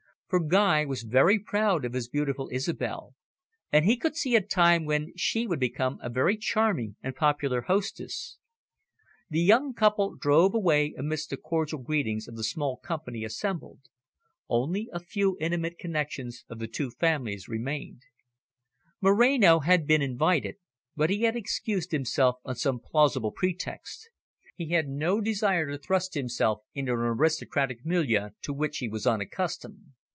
[0.33, 3.15] For Guy was very proud of his beautiful Isobel,
[3.69, 7.63] and he could see a time when she would become a very charming and popular
[7.63, 8.37] hostess.
[9.29, 13.81] The young couple drove away amidst the cordial greetings of the small company assembled.
[14.47, 18.01] Only a few intimate connections of the two families were present.
[19.01, 20.55] Moreno had been invited,
[20.95, 24.09] but he had excused himself on some plausible pretext.
[24.55, 29.05] He had no desire to thrust himself into an aristocratic milieu, to which he was
[29.05, 29.87] unaccustomed.